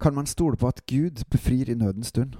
Kan 0.00 0.14
man 0.14 0.26
stole 0.26 0.56
på 0.56 0.68
at 0.68 0.86
Gud 0.86 1.24
befrir 1.30 1.70
i 1.70 1.74
nødens 1.74 2.06
stund? 2.06 2.36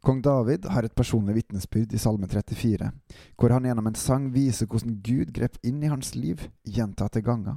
Kong 0.00 0.22
David 0.22 0.66
har 0.68 0.84
et 0.84 0.94
personlig 0.94 1.34
vitnesbyrd 1.34 1.94
i 1.94 1.98
Salme 1.98 2.28
34, 2.28 2.90
hvor 3.38 3.54
han 3.54 3.64
gjennom 3.64 3.86
en 3.88 3.96
sang 3.96 4.26
viser 4.34 4.68
hvordan 4.68 4.98
Gud 5.00 5.32
grep 5.32 5.56
inn 5.62 5.80
i 5.82 5.88
hans 5.88 6.12
liv 6.14 6.44
gjentatte 6.68 7.22
ganger. 7.24 7.56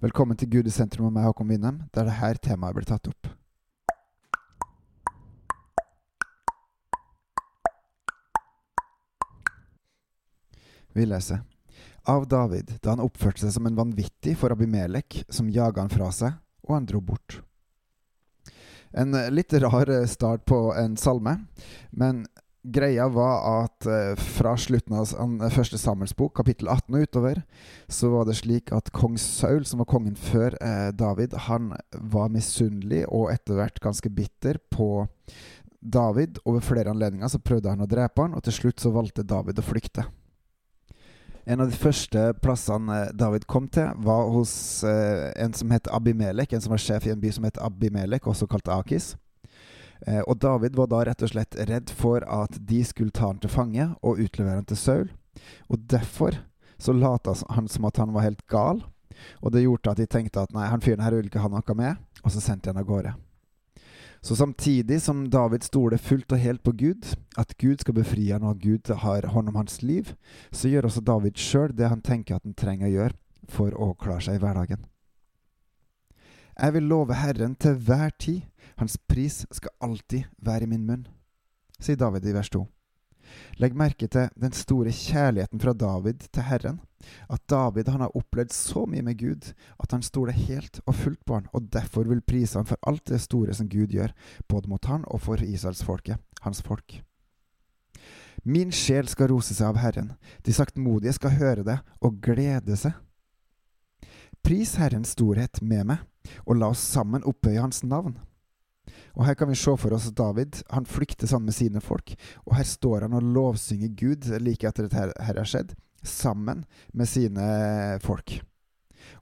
Velkommen 0.00 0.40
til 0.40 0.48
Gud 0.48 0.70
i 0.70 0.72
sentrum 0.72 1.10
og 1.10 1.12
meg, 1.12 1.28
Håkon 1.28 1.52
Winnem, 1.52 1.82
der 1.92 2.08
dette 2.08 2.48
temaet 2.48 2.78
blir 2.78 2.88
tatt 2.88 3.12
opp. 3.12 3.28
Vi 10.96 11.04
leser 11.04 11.44
av 12.08 12.24
David 12.28 12.78
da 12.80 12.96
han 12.96 13.04
oppførte 13.04 13.44
seg 13.44 13.52
som 13.58 13.68
en 13.68 13.76
vanvittig 13.76 14.38
for 14.40 14.52
Abimelek, 14.54 15.26
som 15.28 15.52
jaga 15.52 15.84
han 15.84 15.92
fra 15.92 16.08
seg, 16.08 16.38
og 16.64 16.78
han 16.78 16.88
dro 16.88 17.04
bort. 17.04 17.42
En 18.92 19.16
litt 19.32 19.54
rar 19.62 19.88
start 20.10 20.44
på 20.48 20.66
en 20.76 20.98
salme, 21.00 21.38
men 21.90 22.26
greia 22.62 23.08
var 23.10 23.64
at 23.64 23.86
eh, 23.86 24.14
fra 24.18 24.54
slutten 24.58 24.94
av 24.94 25.50
første 25.54 25.78
Samuels 25.80 26.14
bok, 26.16 26.34
kapittel 26.38 26.70
18 26.70 26.94
og 26.94 27.06
utover, 27.06 27.42
så 27.90 28.12
var 28.12 28.28
det 28.28 28.38
slik 28.38 28.72
at 28.74 28.92
kong 28.94 29.18
Saul, 29.20 29.66
som 29.66 29.82
var 29.82 29.90
kongen 29.90 30.16
før 30.18 30.56
eh, 30.62 30.90
David, 30.94 31.34
han 31.48 31.72
var 32.14 32.32
misunnelig 32.32 33.04
og 33.08 33.32
etter 33.34 33.58
hvert 33.58 33.82
ganske 33.82 34.12
bitter 34.14 34.60
på 34.72 35.06
David. 35.82 36.38
Over 36.46 36.62
flere 36.62 36.94
anledninger 36.94 37.32
så 37.32 37.42
prøvde 37.42 37.72
han 37.72 37.82
å 37.82 37.90
drepe 37.90 38.22
han, 38.22 38.36
og 38.38 38.46
til 38.46 38.60
slutt 38.60 38.82
så 38.82 38.94
valgte 38.94 39.26
David 39.26 39.58
å 39.58 39.66
flykte. 39.66 40.06
En 41.44 41.60
av 41.60 41.70
de 41.70 41.74
første 41.74 42.20
plassene 42.38 43.08
David 43.18 43.48
kom 43.50 43.64
til, 43.72 43.88
var 44.06 44.28
hos 44.30 44.52
eh, 44.86 45.32
en 45.42 45.54
som 45.58 45.72
het 45.74 45.88
Abimelek, 45.90 46.52
en 46.54 46.62
som 46.62 46.70
var 46.70 46.82
sjef 46.82 47.08
i 47.08 47.10
en 47.10 47.22
by 47.22 47.32
som 47.34 47.48
het 47.48 47.58
Abimelek, 47.58 48.28
også 48.30 48.46
kalt 48.50 48.70
Akis. 48.70 49.16
Eh, 50.06 50.20
og 50.20 50.38
David 50.42 50.78
var 50.78 50.92
da 50.92 51.00
rett 51.08 51.24
og 51.26 51.32
slett 51.32 51.58
redd 51.58 51.90
for 51.98 52.22
at 52.30 52.60
de 52.70 52.84
skulle 52.86 53.14
ta 53.14 53.32
han 53.32 53.42
til 53.42 53.50
fange 53.50 53.88
og 54.02 54.22
utlevere 54.22 54.60
han 54.60 54.70
til 54.70 54.78
Saul. 54.78 55.10
Og 55.66 55.82
derfor 55.90 56.38
så 56.78 56.94
lata 56.94 57.34
han 57.56 57.66
som 57.70 57.90
at 57.90 57.98
han 57.98 58.14
var 58.14 58.28
helt 58.28 58.46
gal, 58.46 58.84
og 59.42 59.52
det 59.54 59.64
gjorde 59.66 59.90
at 59.90 59.98
de 59.98 60.06
tenkte 60.10 60.46
at 60.46 60.54
nei, 60.54 60.70
han 60.70 60.82
fyren 60.82 61.02
her 61.02 61.18
vil 61.18 61.26
ikke 61.26 61.42
ha 61.42 61.50
noe 61.50 61.78
med, 61.78 61.98
og 62.22 62.30
så 62.30 62.42
sendte 62.42 62.70
de 62.70 62.76
han 62.76 62.82
av 62.82 62.86
gårde. 62.86 63.14
Så 64.22 64.36
samtidig 64.36 65.02
som 65.02 65.24
David 65.30 65.64
stoler 65.66 65.98
fullt 65.98 66.32
og 66.32 66.38
helt 66.38 66.62
på 66.62 66.72
Gud, 66.78 67.08
at 67.38 67.56
Gud 67.58 67.80
skal 67.82 67.96
befri 67.96 68.28
han 68.30 68.46
og 68.46 68.60
Gud 68.62 68.92
har 69.02 69.26
hånd 69.34 69.50
om 69.50 69.58
hans 69.58 69.80
liv, 69.82 70.14
så 70.54 70.70
gjør 70.70 70.86
også 70.86 71.02
David 71.02 71.40
sjøl 71.42 71.74
det 71.74 71.90
han 71.90 72.04
tenker 72.06 72.38
at 72.38 72.46
han 72.46 72.54
trenger 72.54 72.86
å 72.86 72.92
gjøre 72.92 73.18
for 73.50 73.74
å 73.74 73.90
klare 73.98 74.22
seg 74.22 74.38
i 74.38 74.44
hverdagen. 74.44 74.86
Jeg 76.54 76.74
vil 76.76 76.86
love 76.86 77.18
Herren 77.18 77.56
til 77.58 77.74
hver 77.74 78.14
tid, 78.14 78.46
hans 78.78 78.94
pris 79.10 79.42
skal 79.50 79.74
alltid 79.82 80.30
være 80.38 80.68
i 80.68 80.70
min 80.70 80.86
munn, 80.86 81.02
sier 81.82 81.98
David 81.98 82.28
i 82.28 82.36
vers 82.36 82.52
2. 82.54 82.62
Legg 83.60 83.76
merke 83.78 84.08
til 84.10 84.30
den 84.38 84.54
store 84.56 84.92
kjærligheten 84.94 85.60
fra 85.62 85.74
David 85.76 86.26
til 86.32 86.46
Herren. 86.48 86.80
At 87.30 87.42
David 87.50 87.88
han 87.90 88.04
har 88.04 88.16
opplevd 88.16 88.52
så 88.54 88.84
mye 88.86 89.02
med 89.02 89.18
Gud 89.18 89.52
at 89.82 89.92
han 89.94 90.04
stoler 90.06 90.36
helt 90.36 90.80
og 90.86 90.94
fullt 90.94 91.24
på 91.26 91.38
han, 91.38 91.48
og 91.52 91.70
derfor 91.72 92.08
vil 92.08 92.22
prise 92.22 92.58
han 92.58 92.68
for 92.68 92.78
alt 92.86 93.06
det 93.10 93.20
store 93.20 93.54
som 93.54 93.68
Gud 93.68 93.94
gjør, 93.94 94.14
både 94.48 94.70
mot 94.70 94.84
han 94.84 95.06
og 95.06 95.24
for 95.26 95.42
Israelsfolket, 95.42 96.20
hans 96.42 96.62
folk. 96.62 97.02
Min 98.44 98.72
sjel 98.74 99.06
skal 99.10 99.30
rose 99.30 99.54
seg 99.54 99.68
av 99.70 99.78
Herren, 99.78 100.12
de 100.42 100.54
saktmodige 100.54 101.14
skal 101.14 101.36
høre 101.38 101.66
det 101.66 101.78
og 102.02 102.18
glede 102.24 102.76
seg. 102.78 102.96
Pris 104.42 104.74
Herrens 104.80 105.14
storhet 105.14 105.60
med 105.62 105.86
meg, 105.92 106.00
og 106.46 106.58
la 106.58 106.72
oss 106.74 106.82
sammen 106.82 107.22
opphøye 107.26 107.62
Hans 107.62 107.84
navn. 107.86 108.16
Og 109.12 109.26
Her 109.26 109.36
kan 109.38 109.50
vi 109.50 109.58
se 109.58 109.74
for 109.76 109.94
oss 109.94 110.10
David. 110.16 110.62
Han 110.70 110.88
flykter 110.88 111.26
sammen 111.26 111.50
med 111.50 111.56
sine 111.56 111.80
folk. 111.80 112.14
Og 112.46 112.56
her 112.56 112.66
står 112.66 113.06
han 113.06 113.16
og 113.16 113.22
lovsynger 113.34 113.92
Gud 113.96 114.28
like 114.40 114.68
etter 114.68 114.88
at 114.88 114.94
dette 114.94 115.26
har 115.28 115.48
skjedd, 115.48 115.74
sammen 116.02 116.64
med 116.92 117.08
sine 117.08 117.46
folk. 118.02 118.40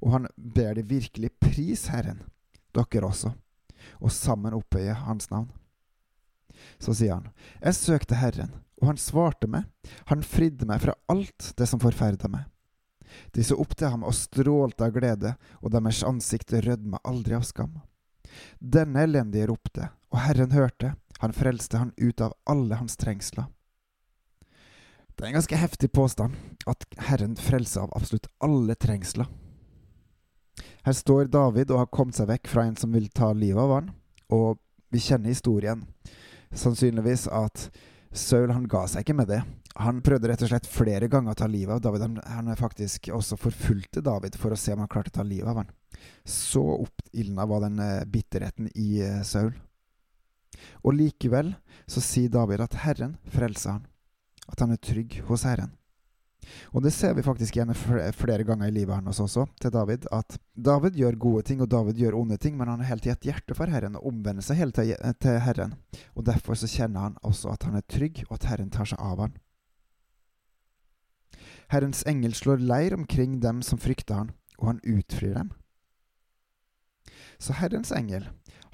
Og 0.00 0.14
han 0.14 0.28
ber 0.36 0.74
de 0.78 0.86
virkelig 0.86 1.32
pris 1.40 1.88
Herren, 1.92 2.22
dere 2.76 3.08
også, 3.08 3.32
og 4.00 4.12
sammen 4.14 4.56
opphøye 4.56 4.94
Hans 5.04 5.30
navn. 5.32 5.50
Så 6.78 6.94
sier 6.96 7.16
han, 7.16 7.30
Jeg 7.60 7.76
søkte 7.76 8.20
Herren, 8.20 8.52
og 8.80 8.92
han 8.92 9.00
svarte 9.00 9.48
meg, 9.48 9.68
han 10.08 10.24
fridde 10.24 10.68
meg 10.68 10.82
fra 10.84 10.96
alt 11.12 11.52
det 11.56 11.68
som 11.68 11.80
forferda 11.82 12.28
meg. 12.32 12.48
De 13.34 13.44
så 13.44 13.56
opp 13.58 13.74
til 13.76 13.90
ham 13.90 14.04
og 14.06 14.14
strålte 14.14 14.86
av 14.86 14.94
glede, 14.94 15.34
og 15.60 15.72
deres 15.74 16.04
ansikt 16.06 16.54
rødma 16.64 17.00
aldri 17.04 17.34
av 17.36 17.46
skam. 17.48 17.80
Denne 18.58 19.04
elendige 19.06 19.48
ropte, 19.50 19.90
og 20.10 20.22
Herren 20.24 20.52
hørte, 20.54 20.94
han 21.20 21.34
frelste 21.36 21.80
han 21.80 21.92
ut 21.96 22.20
av 22.24 22.34
alle 22.48 22.78
hans 22.80 22.96
trengsler. 22.96 23.48
Det 25.14 25.26
er 25.26 25.34
en 25.34 25.36
ganske 25.36 25.60
heftig 25.60 25.90
påstand 25.92 26.36
at 26.70 26.86
Herren 27.10 27.34
frelser 27.36 27.84
av 27.84 27.92
absolutt 27.96 28.30
alle 28.40 28.72
trengsler. 28.80 29.28
Her 30.86 30.96
står 30.96 31.28
David 31.28 31.70
og 31.74 31.82
har 31.82 31.90
kommet 31.92 32.16
seg 32.16 32.30
vekk 32.30 32.48
fra 32.48 32.64
en 32.64 32.78
som 32.80 32.92
vil 32.96 33.10
ta 33.12 33.28
livet 33.36 33.60
av 33.60 33.74
han, 33.74 33.90
og 34.32 34.60
vi 34.88 35.02
kjenner 35.04 35.28
historien. 35.28 35.84
Sannsynligvis 36.56 37.26
at 37.28 37.68
Saul 38.16 38.50
han 38.50 38.64
ga 38.70 38.86
seg 38.90 39.04
ikke 39.04 39.18
med 39.20 39.28
det. 39.30 39.42
Han 39.78 40.00
prøvde 40.02 40.32
rett 40.32 40.42
og 40.42 40.50
slett 40.50 40.66
flere 40.66 41.06
ganger 41.12 41.36
å 41.36 41.38
ta 41.38 41.46
livet 41.46 41.76
av 41.76 41.84
David. 41.84 42.06
Han, 42.08 42.16
han 42.24 42.56
faktisk 42.58 43.10
også 43.14 43.38
forfulgte 43.38 44.02
David 44.02 44.40
for 44.40 44.56
å 44.56 44.58
se 44.58 44.74
om 44.74 44.82
han 44.82 44.90
klarte 44.90 45.12
å 45.12 45.20
ta 45.20 45.26
livet 45.26 45.52
av 45.52 45.62
han. 45.62 45.70
Så 46.24 46.62
oppildna 46.62 47.46
var 47.46 47.64
den 47.66 47.78
eh, 47.82 48.04
bitterheten 48.06 48.70
i 48.74 49.00
eh, 49.04 49.22
Saul. 49.26 49.52
Og 50.84 50.94
likevel 50.96 51.54
så 51.90 52.02
sier 52.04 52.32
David 52.32 52.62
at 52.64 52.78
Herren 52.84 53.16
frelser 53.32 53.78
han, 53.78 53.84
at 54.50 54.60
han 54.60 54.74
er 54.74 54.82
trygg 54.82 55.20
hos 55.28 55.46
Herren. 55.48 55.76
Og 56.72 56.82
det 56.84 56.92
ser 56.94 57.12
vi 57.14 57.24
faktisk 57.24 57.56
igjen 57.56 57.74
flere 57.76 58.44
ganger 58.48 58.70
i 58.70 58.74
livet 58.74 58.96
hans 58.96 59.20
også, 59.22 59.44
til 59.60 59.72
David, 59.74 60.06
at 60.14 60.38
David 60.54 60.96
gjør 60.98 61.18
gode 61.20 61.42
ting, 61.46 61.60
og 61.62 61.70
David 61.70 62.00
gjør 62.00 62.16
onde 62.20 62.38
ting, 62.40 62.56
men 62.58 62.68
han 62.70 62.80
har 62.80 62.94
helt 62.94 63.06
i 63.06 63.12
et 63.12 63.28
hjerte 63.28 63.56
for 63.56 63.70
Herren 63.70 63.98
og 63.98 64.08
omvender 64.10 64.44
seg 64.44 64.60
hele 64.60 64.74
til, 64.74 64.94
til 65.20 65.38
Herren. 65.44 65.76
Og 66.16 66.26
derfor 66.26 66.58
så 66.58 66.70
kjenner 66.70 67.08
han 67.08 67.20
også 67.26 67.52
at 67.52 67.68
han 67.68 67.78
er 67.78 67.86
trygg, 67.86 68.24
og 68.28 68.38
at 68.38 68.48
Herren 68.50 68.72
tar 68.72 68.88
seg 68.88 69.02
av 69.04 69.24
han. 69.26 69.38
Herrens 71.70 72.02
engel 72.08 72.34
slår 72.34 72.62
leir 72.66 72.96
omkring 72.96 73.38
dem 73.44 73.60
som 73.62 73.78
frykter 73.78 74.22
han, 74.22 74.32
og 74.58 74.72
han 74.72 74.82
utfrir 74.82 75.36
dem. 75.36 75.52
Så 77.40 77.56
Herrens 77.56 77.92
engel, 77.96 78.26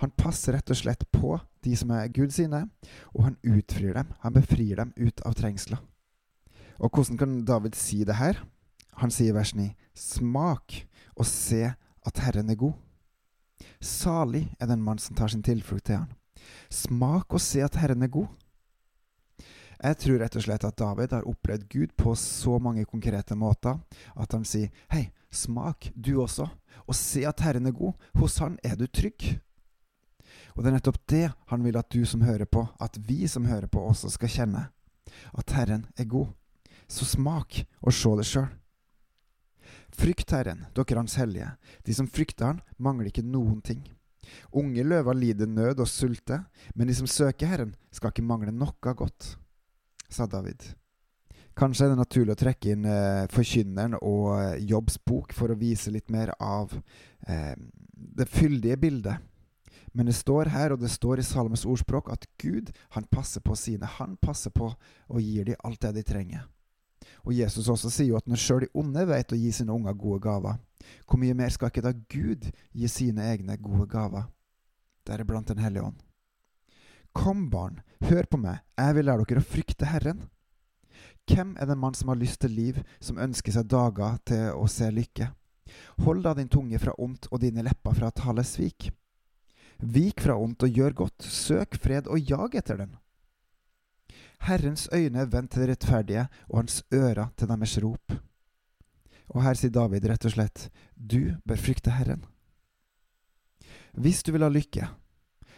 han 0.03 0.13
passer 0.19 0.57
rett 0.57 0.71
og 0.73 0.79
slett 0.81 1.05
på 1.15 1.37
de 1.65 1.77
som 1.79 1.93
er 1.95 2.11
Gud 2.13 2.35
sine, 2.35 2.67
og 3.15 3.29
han 3.29 3.39
utfrir 3.47 3.95
dem. 3.97 4.11
Han 4.25 4.35
befrir 4.35 4.77
dem 4.81 4.93
ut 4.99 5.23
av 5.25 5.37
trengsler. 5.39 5.81
Og 6.83 6.93
hvordan 6.93 7.21
kan 7.21 7.39
David 7.49 7.79
si 7.79 8.03
det 8.05 8.19
her? 8.19 8.43
Han 9.01 9.13
sier 9.13 9.33
i 9.33 9.37
vers 9.37 9.55
9.: 9.57 9.71
Smak 9.95 10.83
og 11.17 11.29
se 11.29 11.63
at 12.07 12.21
Herren 12.25 12.51
er 12.51 12.59
god. 12.61 12.75
Salig 13.81 14.51
er 14.61 14.69
den 14.69 14.83
mann 14.85 15.01
som 15.01 15.17
tar 15.17 15.33
sin 15.33 15.45
tilflukt 15.47 15.87
til 15.89 16.03
han. 16.03 16.13
Smak 16.71 17.33
og 17.33 17.41
se 17.41 17.63
at 17.65 17.79
Herren 17.81 18.03
er 18.03 18.13
god. 18.13 18.29
Jeg 19.77 19.99
tror 20.01 20.21
rett 20.23 20.37
og 20.39 20.45
slett 20.47 20.65
at 20.65 20.79
David 20.81 21.13
har 21.13 21.27
opplevd 21.29 21.67
Gud 21.73 21.93
på 22.01 22.15
så 22.17 22.57
mange 22.63 22.87
konkrete 22.89 23.37
måter 23.37 23.77
at 24.17 24.33
han 24.33 24.47
sier 24.49 24.73
hei, 24.93 25.11
smak 25.29 25.91
du 25.95 26.17
også, 26.23 26.49
og 26.87 26.97
se 26.97 27.27
at 27.29 27.43
Herren 27.45 27.69
er 27.69 27.77
god. 27.77 27.93
Hos 28.17 28.39
Han 28.41 28.57
er 28.65 28.77
du 28.77 28.87
trygg. 28.87 29.37
Og 30.57 30.63
det 30.63 30.71
er 30.71 30.77
nettopp 30.79 31.01
det 31.11 31.27
han 31.51 31.65
vil 31.65 31.77
at 31.77 31.91
du 31.93 32.07
som 32.09 32.25
hører 32.25 32.49
på, 32.49 32.65
at 32.81 32.97
vi 32.97 33.27
som 33.29 33.45
hører 33.45 33.69
på, 33.69 33.83
også 33.83 34.11
skal 34.15 34.33
kjenne. 34.33 34.67
At 35.37 35.53
Herren 35.53 35.87
er 35.99 36.09
god. 36.09 36.33
Så 36.89 37.05
smak 37.05 37.65
og 37.83 37.93
se 37.93 38.15
det 38.17 38.27
sjøl. 38.29 38.49
Frykt 39.97 40.33
Herren, 40.33 40.67
dere 40.77 40.99
Hans 40.99 41.17
hellige. 41.21 41.51
De 41.85 41.95
som 41.95 42.09
frykter 42.09 42.47
Han, 42.47 42.63
mangler 42.79 43.11
ikke 43.11 43.25
noen 43.25 43.61
ting. 43.65 43.85
Unge 44.53 44.83
løver 44.83 45.15
lider 45.15 45.47
nød 45.47 45.81
og 45.81 45.89
sulte, 45.89 46.41
men 46.75 46.89
de 46.89 46.95
som 46.95 47.07
søker 47.07 47.47
Herren, 47.47 47.75
skal 47.93 48.11
ikke 48.11 48.27
mangle 48.27 48.53
noe 48.53 48.95
godt 48.97 49.37
sa 50.09 50.27
David. 50.31 50.65
Kanskje 51.57 51.87
er 51.87 51.95
det 51.95 52.01
naturlig 52.03 52.35
å 52.35 52.41
trekke 52.41 52.75
inn 52.75 52.85
eh, 52.85 53.23
Forkynneren 53.33 53.97
og 54.03 54.27
eh, 54.37 54.59
Jobbs 54.69 54.99
bok 55.09 55.33
for 55.33 55.49
å 55.49 55.57
vise 55.57 55.93
litt 55.95 56.11
mer 56.13 56.35
av 56.37 56.75
eh, 57.27 57.55
det 57.97 58.27
fyldige 58.29 58.77
bildet. 58.77 59.25
Men 59.97 60.11
det 60.11 60.19
står 60.19 60.51
her, 60.53 60.75
og 60.75 60.83
det 60.83 60.91
står 60.93 61.23
i 61.23 61.25
Salmes 61.25 61.65
ordspråk, 61.65 62.11
at 62.13 62.27
Gud 62.37 62.69
han 62.93 63.09
passer 63.09 63.41
på 63.41 63.57
sine. 63.57 63.89
Han 63.97 64.19
passer 64.21 64.53
på 64.53 64.69
og 64.69 65.23
gir 65.25 65.49
dem 65.49 65.65
alt 65.65 65.81
det 65.81 65.95
de 65.97 66.05
trenger. 66.05 66.45
Og 67.25 67.33
Jesus 67.33 67.71
også 67.73 67.89
sier 67.89 68.13
jo 68.13 68.19
at 68.21 68.29
når 68.29 68.43
sjøl 68.43 68.67
de 68.67 68.73
onde 68.77 69.07
vet 69.09 69.33
å 69.33 69.39
gi 69.41 69.55
sine 69.57 69.73
unger 69.73 69.97
gode 69.97 70.21
gaver, 70.29 70.61
hvor 71.09 71.23
mye 71.23 71.35
mer 71.39 71.51
skal 71.55 71.73
ikke 71.73 71.87
da 71.87 71.95
Gud 71.97 72.51
gi 72.77 72.91
sine 72.93 73.25
egne 73.33 73.57
gode 73.57 73.89
gaver, 73.91 74.29
deriblant 75.09 75.49
Den 75.49 75.65
hellige 75.65 75.89
ånd? 75.89 76.06
Kom, 77.17 77.47
barn, 77.51 77.81
hør 78.05 78.27
på 78.29 78.37
meg, 78.37 78.61
jeg 78.77 78.97
vil 78.99 79.07
lære 79.09 79.25
dere 79.25 79.41
å 79.41 79.49
frykte 79.49 79.89
Herren. 79.89 80.27
Hvem 81.27 81.55
er 81.57 81.71
den 81.71 81.81
mann 81.81 81.97
som 81.97 82.11
har 82.13 82.19
lyst 82.21 82.43
til 82.43 82.53
liv, 82.53 82.83
som 83.01 83.17
ønsker 83.23 83.55
seg 83.55 83.71
dager 83.73 84.19
til 84.29 84.51
å 84.53 84.67
se 84.71 84.91
lykke? 84.93 85.31
Hold 86.05 86.27
da 86.27 86.35
din 86.37 86.51
tunge 86.53 86.79
fra 86.83 86.93
ondt 87.01 87.31
og 87.31 87.41
dine 87.41 87.65
lepper 87.65 87.97
fra 87.97 88.11
å 88.11 88.15
tale 88.15 88.45
svik. 88.45 88.91
Vik 89.81 90.21
fra 90.27 90.37
ondt 90.37 90.67
og 90.69 90.77
gjør 90.77 90.99
godt, 91.01 91.25
søk 91.25 91.81
fred 91.81 92.13
og 92.13 92.21
jag 92.21 92.55
etter 92.61 92.85
den. 92.85 92.93
Herrens 94.45 94.85
øyne 94.93 95.25
er 95.25 95.33
vendt 95.33 95.55
til 95.55 95.65
de 95.65 95.73
rettferdige, 95.73 96.27
og 96.53 96.61
hans 96.61 96.83
ører 96.93 97.33
til 97.37 97.49
deres 97.49 97.79
rop. 97.83 98.19
Og 99.33 99.41
her 99.43 99.57
sier 99.57 99.73
David 99.73 100.05
rett 100.13 100.29
og 100.29 100.37
slett, 100.37 100.69
du 100.95 101.35
bør 101.49 101.65
frykte 101.65 101.97
Herren. 101.97 102.29
Hvis 103.97 104.21
du 104.23 104.35
vil 104.37 104.45
ha 104.45 104.53
lykke, 104.53 104.93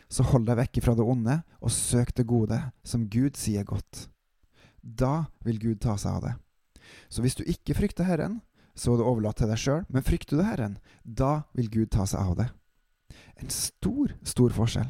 så 0.09 0.25
hold 0.31 0.47
deg 0.49 0.59
vekk 0.63 0.81
fra 0.85 0.95
det 0.97 1.05
onde, 1.05 1.41
og 1.61 1.73
søk 1.73 2.15
det 2.17 2.27
gode, 2.29 2.59
som 2.85 3.09
Gud 3.13 3.37
sier 3.37 3.67
godt. 3.69 4.07
Da 4.83 5.29
vil 5.45 5.61
Gud 5.61 5.83
ta 5.85 5.97
seg 6.01 6.17
av 6.17 6.25
det. 6.25 6.35
Så 7.13 7.25
hvis 7.25 7.37
du 7.37 7.45
ikke 7.45 7.77
frykter 7.77 8.09
Herren, 8.09 8.41
så 8.79 8.95
er 8.95 9.01
det 9.01 9.09
overlatt 9.11 9.41
til 9.41 9.51
deg 9.51 9.61
sjøl, 9.61 9.83
men 9.93 10.07
frykter 10.07 10.39
du 10.39 10.47
Herren, 10.47 10.79
da 11.03 11.43
vil 11.59 11.69
Gud 11.73 11.93
ta 11.93 12.07
seg 12.09 12.23
av 12.23 12.39
det. 12.39 12.49
En 13.43 13.53
stor, 13.53 14.15
stor 14.27 14.55
forskjell. 14.55 14.89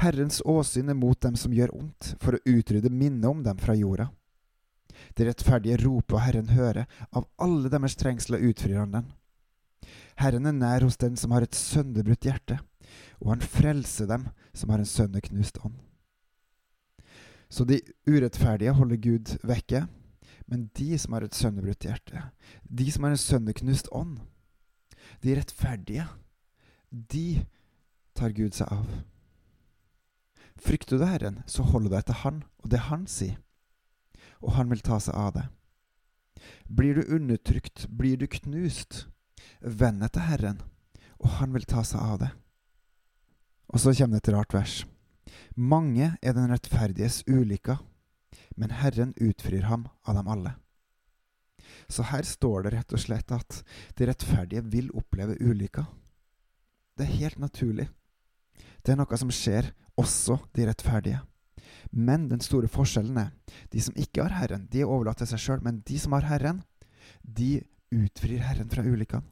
Herrens 0.00 0.40
åsyn 0.48 0.88
er 0.88 0.96
mot 0.96 1.18
dem 1.20 1.36
som 1.36 1.52
gjør 1.52 1.74
ondt, 1.76 2.14
for 2.22 2.36
å 2.36 2.42
utrydde 2.48 2.92
minnet 2.92 3.28
om 3.28 3.42
dem 3.44 3.58
fra 3.60 3.76
jorda. 3.76 4.08
Det 5.16 5.26
rettferdige 5.28 5.80
roper 5.82 6.16
og 6.16 6.24
Herren 6.24 6.52
hører, 6.54 6.88
av 7.12 7.26
alle 7.42 7.68
deres 7.72 7.98
trengsler 8.00 8.40
utfrir 8.48 8.80
han 8.80 8.96
den. 8.96 9.10
Herren 10.20 10.48
er 10.48 10.56
nær 10.56 10.86
hos 10.86 10.98
den 11.00 11.18
som 11.20 11.34
har 11.34 11.44
et 11.44 11.56
sønderbrutt 11.56 12.24
hjerte, 12.28 12.60
og 13.20 13.34
han 13.34 13.44
frelser 13.44 14.08
dem 14.10 14.28
som 14.52 14.72
har 14.72 14.82
en 14.82 14.88
sønneknust 14.88 15.60
ånd. 15.64 15.78
Så 17.50 17.66
de 17.66 17.80
urettferdige 18.06 18.74
holder 18.78 18.96
Gud 19.02 19.34
vekke, 19.46 19.86
men 20.46 20.68
de 20.78 20.98
som 20.98 21.14
har 21.14 21.26
et 21.26 21.34
sønnebrutt 21.34 21.86
hjerte, 21.86 22.22
de 22.62 22.86
som 22.90 23.06
har 23.06 23.14
en 23.14 23.22
sønneknust 23.22 23.90
ånd, 23.92 24.18
de 25.22 25.34
rettferdige, 25.36 26.06
de 26.90 27.44
tar 28.14 28.34
Gud 28.34 28.54
seg 28.54 28.70
av. 28.70 28.86
Frykter 30.60 30.98
du 30.98 31.06
Herren, 31.06 31.40
så 31.46 31.64
holder 31.66 31.88
du 31.88 31.96
deg 31.96 32.06
til 32.08 32.20
Han 32.24 32.42
og 32.60 32.70
det 32.72 32.82
Han 32.90 33.06
sier, 33.10 33.38
og 34.40 34.54
Han 34.58 34.70
vil 34.70 34.82
ta 34.84 34.98
seg 35.02 35.14
av 35.16 35.32
det. 35.38 35.46
Blir 36.66 37.00
du 37.00 37.14
undertrykt, 37.16 37.86
blir 37.88 38.18
du 38.20 38.26
knust, 38.30 39.06
vend 39.60 40.02
deg 40.04 40.14
til 40.14 40.26
Herren, 40.28 40.60
og 41.18 41.38
Han 41.40 41.54
vil 41.56 41.66
ta 41.68 41.84
seg 41.86 42.00
av 42.00 42.20
det. 42.22 42.30
Og 43.70 43.78
så 43.78 43.94
kommer 43.94 44.18
det 44.18 44.28
et 44.28 44.34
rart 44.34 44.54
vers. 44.54 44.80
Mange 45.54 46.16
er 46.22 46.34
den 46.34 46.50
rettferdiges 46.50 47.22
ulykker, 47.28 47.78
men 48.58 48.74
Herren 48.74 49.14
utfrir 49.20 49.68
ham 49.70 49.86
av 50.06 50.18
dem 50.18 50.28
alle. 50.30 50.54
Så 51.90 52.02
her 52.10 52.26
står 52.26 52.64
det 52.66 52.74
rett 52.74 52.92
og 52.94 53.02
slett 53.02 53.32
at 53.34 53.62
de 53.98 54.08
rettferdige 54.10 54.64
vil 54.72 54.90
oppleve 54.96 55.38
ulykker. 55.38 55.86
Det 56.98 57.06
er 57.06 57.18
helt 57.22 57.38
naturlig. 57.38 57.88
Det 58.82 58.94
er 58.94 59.00
noe 59.00 59.18
som 59.18 59.30
skjer 59.32 59.70
også 60.00 60.38
de 60.56 60.66
rettferdige. 60.68 61.20
Men 61.90 62.28
den 62.30 62.42
store 62.44 62.68
forskjellen 62.70 63.18
er 63.18 63.30
de 63.72 63.82
som 63.82 63.96
ikke 63.98 64.24
har 64.24 64.36
Herren, 64.36 64.66
de 64.70 64.82
er 64.82 64.90
overlatt 64.90 65.22
til 65.22 65.30
seg 65.30 65.42
sjøl, 65.42 65.62
men 65.64 65.82
de 65.86 65.98
som 65.98 66.14
har 66.16 66.26
Herren, 66.28 66.62
de 67.22 67.60
utfrir 67.94 68.42
Herren 68.44 68.70
fra 68.70 68.84
ulykkene. 68.86 69.26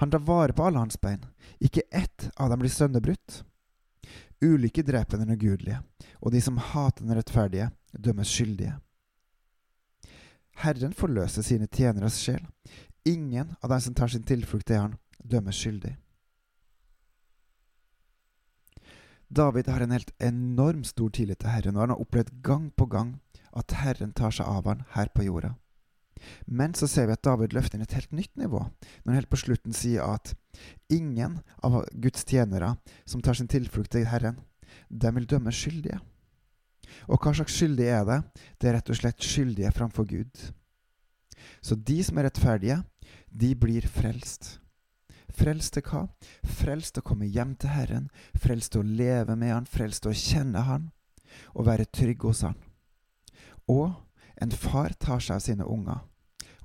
Han 0.00 0.10
tar 0.10 0.24
vare 0.24 0.52
på 0.52 0.64
alle 0.66 0.82
hans 0.82 1.00
bein, 1.00 1.24
ikke 1.60 1.86
ett 1.90 2.30
av 2.36 2.50
dem 2.50 2.62
blir 2.62 2.72
sønderbrutt. 2.72 3.42
Ulykke 4.44 4.84
dreper 4.84 5.18
den 5.18 5.32
ugudelige, 5.32 5.80
og 6.20 6.32
de 6.32 6.40
som 6.44 6.58
hater 6.60 7.04
den 7.04 7.16
rettferdige, 7.16 7.70
dømmes 7.92 8.28
skyldige. 8.28 8.76
Herren 10.56 10.92
forløser 10.96 11.44
sine 11.44 11.68
tjeneres 11.68 12.18
sjel. 12.20 12.44
Ingen 13.04 13.54
av 13.62 13.70
dem 13.70 13.80
som 13.80 13.94
tar 13.94 14.12
sin 14.12 14.24
tilflukt 14.26 14.66
til 14.66 14.80
Han, 14.80 14.96
dømmes 15.22 15.56
skyldig. 15.56 15.96
David 19.28 19.68
har 19.68 19.80
en 19.80 19.90
helt 19.90 20.12
enorm 20.22 20.84
stor 20.84 21.10
tillit 21.10 21.40
til 21.42 21.50
Herren, 21.50 21.76
og 21.76 21.82
han 21.82 21.94
har 21.94 22.02
opplevd 22.02 22.42
gang 22.42 22.70
på 22.76 22.86
gang 22.86 23.16
at 23.56 23.74
Herren 23.80 24.12
tar 24.14 24.34
seg 24.34 24.46
av 24.46 24.68
han 24.68 24.84
her 24.94 25.10
på 25.14 25.26
jorda. 25.26 25.56
Men 26.46 26.74
så 26.74 26.88
ser 26.90 27.08
vi 27.08 27.16
at 27.16 27.24
David 27.26 27.54
løfter 27.56 27.78
inn 27.78 27.86
et 27.86 27.96
helt 27.96 28.12
nytt 28.16 28.34
nivå, 28.40 28.60
når 29.04 29.10
han 29.10 29.18
helt 29.20 29.32
på 29.32 29.40
slutten 29.40 29.76
sier 29.76 30.04
at 30.06 30.34
ingen 30.92 31.40
av 31.64 31.82
Guds 31.92 32.24
tjenere 32.24 32.74
som 33.04 33.22
tar 33.22 33.38
sin 33.38 33.50
tilflukt 33.50 33.92
til 33.94 34.08
Herren, 34.10 34.38
de 34.88 35.12
vil 35.16 35.28
dømme 35.28 35.52
skyldige. 35.54 36.00
Og 37.10 37.18
hva 37.20 37.32
slags 37.34 37.56
skyldige 37.56 37.94
er 37.98 38.04
det? 38.08 38.20
Det 38.58 38.68
er 38.68 38.78
rett 38.78 38.92
og 38.92 38.98
slett 39.00 39.24
skyldige 39.24 39.72
framfor 39.74 40.06
Gud. 40.08 40.46
Så 41.60 41.76
de 41.76 41.98
som 42.04 42.18
er 42.18 42.28
rettferdige, 42.28 42.78
de 43.30 43.52
blir 43.58 43.86
frelst. 43.90 44.56
Frelst 45.36 45.74
til 45.76 45.84
hva? 45.84 46.06
Frelst 46.46 46.94
til 46.96 47.04
å 47.04 47.08
komme 47.10 47.28
hjem 47.28 47.56
til 47.60 47.74
Herren, 47.74 48.08
frelst 48.40 48.72
til 48.72 48.82
å 48.82 48.96
leve 49.00 49.36
med 49.36 49.52
Han, 49.52 49.68
frelst 49.68 50.04
til 50.04 50.14
å 50.14 50.16
kjenne 50.18 50.64
Han 50.68 50.90
og 51.52 51.66
være 51.66 51.88
trygg 51.92 52.24
hos 52.24 52.44
Han. 52.46 52.56
Og 53.68 53.92
en 54.40 54.52
far 54.52 54.94
tar 55.00 55.20
seg 55.20 55.36
av 55.36 55.44
sine 55.44 55.66
unger, 55.66 56.04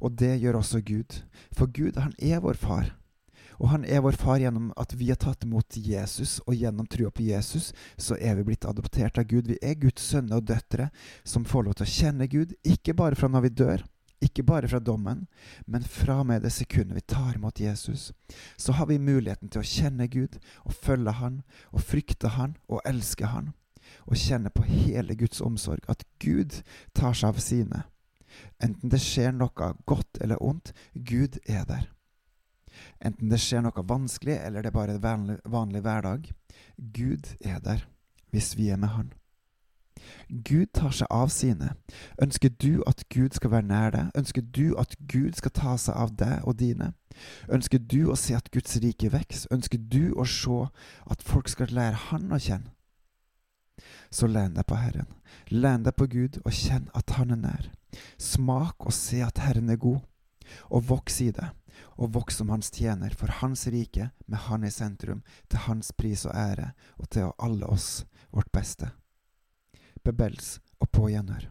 og 0.01 0.18
det 0.18 0.39
gjør 0.42 0.59
også 0.59 0.81
Gud. 0.86 1.21
For 1.53 1.69
Gud, 1.69 2.00
han 2.01 2.13
er 2.19 2.42
vår 2.42 2.57
far. 2.59 2.89
Og 3.62 3.69
han 3.69 3.86
er 3.86 4.01
vår 4.01 4.18
far 4.18 4.42
gjennom 4.42 4.71
at 4.81 4.95
vi 4.98 5.12
har 5.12 5.19
tatt 5.21 5.45
imot 5.45 5.77
Jesus, 5.77 6.39
og 6.50 6.57
gjennom 6.57 6.88
trua 6.89 7.12
på 7.13 7.27
Jesus 7.27 7.69
så 7.94 8.18
er 8.18 8.39
vi 8.39 8.48
blitt 8.50 8.65
adoptert 8.65 9.21
av 9.21 9.27
Gud. 9.30 9.51
Vi 9.51 9.59
er 9.62 9.77
Guds 9.77 10.01
sønner 10.01 10.42
og 10.42 10.48
døtre 10.50 10.89
som 11.24 11.45
får 11.45 11.68
lov 11.68 11.77
til 11.77 11.86
å 11.86 11.94
kjenne 11.94 12.30
Gud, 12.31 12.56
ikke 12.65 12.98
bare 12.98 13.19
fra 13.19 13.30
når 13.30 13.45
vi 13.45 13.53
dør, 13.62 13.86
ikke 14.21 14.45
bare 14.45 14.69
fra 14.69 14.81
dommen, 14.81 15.27
men 15.65 15.86
fra 15.86 16.24
med 16.25 16.42
det 16.45 16.53
sekundet 16.53 16.98
vi 16.98 17.06
tar 17.13 17.38
imot 17.38 17.62
Jesus, 17.62 18.12
så 18.57 18.74
har 18.77 18.89
vi 18.89 19.01
muligheten 19.01 19.50
til 19.50 19.62
å 19.62 19.69
kjenne 19.69 20.09
Gud 20.09 20.38
og 20.65 20.75
følge 20.77 21.15
Han 21.21 21.42
og 21.71 21.86
frykte 21.86 22.33
Han 22.38 22.57
og 22.69 22.81
elske 22.86 23.30
Han, 23.30 23.53
og 24.06 24.18
kjenne 24.18 24.50
på 24.53 24.65
hele 24.65 25.18
Guds 25.18 25.42
omsorg, 25.42 25.86
at 25.89 26.06
Gud 26.21 26.62
tar 26.98 27.18
seg 27.18 27.33
av 27.33 27.42
sine. 27.42 27.86
Enten 28.63 28.92
det 28.94 29.01
skjer 29.04 29.33
noe 29.36 29.74
godt 29.89 30.22
eller 30.22 30.42
ondt, 30.44 30.74
Gud 30.94 31.39
er 31.45 31.66
der. 31.69 31.88
Enten 33.04 33.31
det 33.31 33.39
skjer 33.42 33.63
noe 33.66 33.88
vanskelig 33.88 34.38
eller 34.39 34.63
det 34.63 34.72
er 34.72 34.78
bare 34.78 34.98
en 34.98 35.39
vanlig, 35.45 35.81
hverdag, 35.81 36.30
Gud 36.78 37.33
er 37.42 37.60
der 37.60 37.88
hvis 38.31 38.56
vi 38.57 38.69
er 38.69 38.80
med 38.80 38.94
Han. 38.95 39.12
Gud 40.30 40.72
tar 40.74 40.94
seg 40.95 41.07
av 41.12 41.30
sine. 41.30 41.74
Ønsker 42.22 42.50
du 42.50 42.81
at 42.88 43.04
Gud 43.12 43.36
skal 43.36 43.51
være 43.51 43.68
nær 43.68 43.92
deg? 43.94 44.12
Ønsker 44.18 44.42
du 44.42 44.77
at 44.80 44.95
Gud 45.12 45.36
skal 45.38 45.51
ta 45.51 45.75
seg 45.77 45.98
av 46.00 46.13
deg 46.18 46.48
og 46.48 46.57
dine? 46.60 46.94
Ønsker 47.51 47.84
du 47.84 48.10
å 48.10 48.16
se 48.18 48.38
at 48.38 48.50
Guds 48.54 48.80
rike 48.81 49.12
vokser? 49.12 49.51
Ønsker 49.54 49.81
du 49.92 50.13
å 50.16 50.25
se 50.25 50.62
at 51.12 51.27
folk 51.27 51.51
skal 51.51 51.75
lære 51.75 52.08
Han 52.08 52.32
å 52.32 52.39
kjenne? 52.39 52.72
Så 54.12 54.27
len 54.27 54.56
deg 54.56 54.65
på 54.67 54.79
Herren. 54.79 55.12
Len 55.51 55.84
deg 55.84 55.96
på 55.98 56.08
Gud 56.08 56.41
og 56.46 56.56
kjenn 56.56 56.89
at 56.96 57.17
Han 57.20 57.36
er 57.36 57.44
nær. 57.44 57.70
Smak 58.22 58.86
og 58.86 58.94
se 58.94 59.24
at 59.25 59.42
Herren 59.42 59.72
er 59.74 59.80
god, 59.82 60.01
og 60.70 60.88
voks 60.90 61.22
i 61.25 61.32
det. 61.34 61.50
Og 61.98 62.12
voks 62.13 62.38
som 62.38 62.51
Hans 62.54 62.70
tjener 62.74 63.13
for 63.18 63.32
Hans 63.42 63.66
rike, 63.72 64.12
med 64.28 64.46
Han 64.48 64.68
i 64.68 64.72
sentrum, 64.72 65.24
til 65.50 65.66
Hans 65.66 65.92
pris 65.92 66.25
og 66.30 66.36
ære, 66.36 66.72
og 67.00 67.10
til 67.10 67.32
alle 67.40 67.66
oss 67.66 68.04
vårt 68.32 68.51
beste. 68.54 68.92
Bebels 70.04 70.60
og 70.80 70.92
på 70.92 71.10
gjenhør. 71.10 71.50